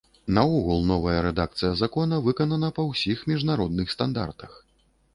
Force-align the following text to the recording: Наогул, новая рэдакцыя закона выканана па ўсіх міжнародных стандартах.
Наогул, 0.35 0.79
новая 0.91 1.19
рэдакцыя 1.25 1.71
закона 1.83 2.21
выканана 2.31 2.73
па 2.81 2.89
ўсіх 2.91 3.17
міжнародных 3.33 3.97
стандартах. 3.99 4.61